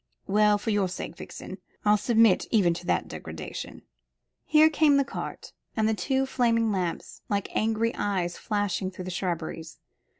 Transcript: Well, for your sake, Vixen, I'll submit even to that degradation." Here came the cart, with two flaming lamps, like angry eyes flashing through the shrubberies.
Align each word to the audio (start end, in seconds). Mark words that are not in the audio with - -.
Well, 0.25 0.57
for 0.57 0.71
your 0.71 0.89
sake, 0.89 1.15
Vixen, 1.15 1.59
I'll 1.85 1.95
submit 1.95 2.47
even 2.49 2.73
to 2.73 2.87
that 2.87 3.07
degradation." 3.07 3.83
Here 4.47 4.67
came 4.67 4.97
the 4.97 5.05
cart, 5.05 5.53
with 5.77 5.95
two 5.97 6.25
flaming 6.25 6.71
lamps, 6.71 7.21
like 7.29 7.55
angry 7.55 7.93
eyes 7.93 8.35
flashing 8.35 8.89
through 8.89 9.05
the 9.05 9.11
shrubberies. 9.11 9.77